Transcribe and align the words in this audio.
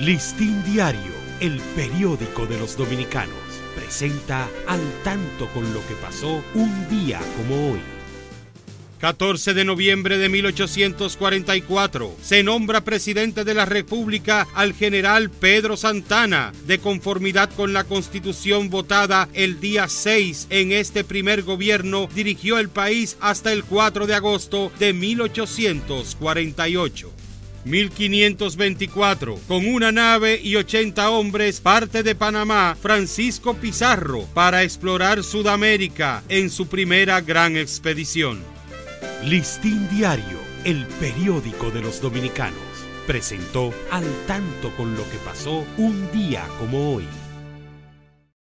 Listín 0.00 0.62
Diario, 0.62 1.12
el 1.40 1.58
periódico 1.74 2.44
de 2.44 2.58
los 2.58 2.76
dominicanos, 2.76 3.34
presenta 3.74 4.46
al 4.66 4.82
tanto 5.02 5.48
con 5.54 5.72
lo 5.72 5.80
que 5.86 5.94
pasó 5.94 6.44
un 6.54 6.86
día 6.90 7.18
como 7.38 7.72
hoy. 7.72 7.80
14 9.00 9.54
de 9.54 9.64
noviembre 9.64 10.18
de 10.18 10.28
1844 10.28 12.14
se 12.20 12.42
nombra 12.42 12.82
presidente 12.82 13.44
de 13.44 13.54
la 13.54 13.64
República 13.64 14.46
al 14.54 14.74
general 14.74 15.30
Pedro 15.30 15.78
Santana, 15.78 16.52
de 16.66 16.78
conformidad 16.78 17.48
con 17.56 17.72
la 17.72 17.84
constitución 17.84 18.68
votada 18.68 19.30
el 19.32 19.60
día 19.60 19.88
6 19.88 20.48
en 20.50 20.72
este 20.72 21.04
primer 21.04 21.42
gobierno, 21.42 22.06
dirigió 22.14 22.58
el 22.58 22.68
país 22.68 23.16
hasta 23.20 23.50
el 23.50 23.64
4 23.64 24.06
de 24.06 24.14
agosto 24.14 24.70
de 24.78 24.92
1848. 24.92 27.25
1524, 27.66 29.40
con 29.48 29.66
una 29.66 29.90
nave 29.90 30.40
y 30.42 30.54
80 30.54 31.10
hombres, 31.10 31.60
parte 31.60 32.02
de 32.02 32.14
Panamá, 32.14 32.76
Francisco 32.80 33.54
Pizarro, 33.54 34.24
para 34.34 34.62
explorar 34.62 35.24
Sudamérica 35.24 36.22
en 36.28 36.48
su 36.48 36.68
primera 36.68 37.20
gran 37.20 37.56
expedición. 37.56 38.40
Listín 39.24 39.88
Diario, 39.90 40.38
el 40.64 40.86
periódico 41.00 41.70
de 41.70 41.82
los 41.82 42.00
dominicanos, 42.00 42.60
presentó 43.06 43.74
al 43.90 44.04
tanto 44.26 44.70
con 44.76 44.94
lo 44.94 45.02
que 45.10 45.18
pasó 45.24 45.66
un 45.76 46.10
día 46.12 46.46
como 46.60 46.94
hoy. 46.94 47.04